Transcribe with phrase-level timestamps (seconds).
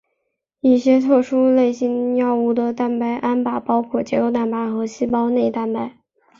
[0.61, 5.95] 一些特殊类型药物的蛋白靶点包括结构蛋白和细胞内蛋白。